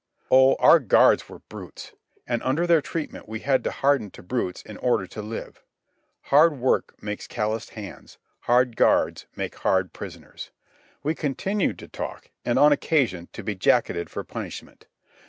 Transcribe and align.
Oh, 0.31 0.55
our 0.55 0.79
guards 0.79 1.29
were 1.29 1.43
brutes! 1.47 1.91
And 2.25 2.41
under 2.41 2.65
their 2.65 2.81
treatment 2.81 3.29
we 3.29 3.41
had 3.41 3.63
to 3.65 3.69
harden 3.69 4.09
to 4.17 4.23
brutes 4.23 4.63
in 4.63 4.77
order 4.77 5.05
to 5.05 5.21
live. 5.21 5.61
Hard 6.23 6.57
work 6.57 6.95
makes 7.03 7.27
calloused 7.27 7.75
hands. 7.77 8.17
Hard 8.39 8.75
guards 8.75 9.27
make 9.35 9.53
hard 9.57 9.93
prisoners. 9.93 10.49
We 11.03 11.13
continued 11.13 11.77
to 11.77 11.87
talk, 11.87 12.31
and, 12.43 12.57
on 12.57 12.71
occasion, 12.71 13.29
to 13.33 13.43
be 13.43 13.53
jacketed 13.53 14.09
for 14.09 14.23
punishment. 14.23 14.87